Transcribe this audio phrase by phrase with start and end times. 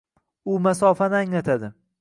[0.53, 1.75] U masofani anglatadi